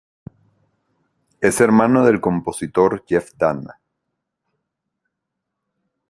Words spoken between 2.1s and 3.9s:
compositor Jeff Danna.